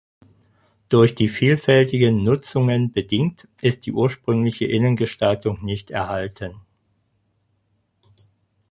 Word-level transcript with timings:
Durch 0.89 1.13
die 1.13 1.27
vielfältigen 1.29 2.23
Nutzungen 2.23 2.91
bedingt 2.91 3.47
ist 3.61 3.85
die 3.85 3.91
ursprüngliche 3.91 4.65
Innengestaltung 4.65 5.61
nicht 5.63 5.91
erhalten. 5.91 6.55